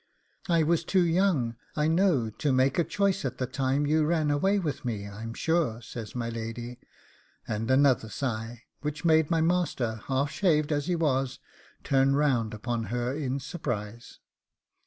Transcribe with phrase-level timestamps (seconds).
[0.49, 4.31] 'I was too young, I know, to make a choice at the time you ran
[4.31, 6.79] away with me, I'm sure,' says my lady,
[7.47, 11.37] and another sigh, which made my master, half shaved as he was,
[11.83, 14.17] turn round upon her in surprise.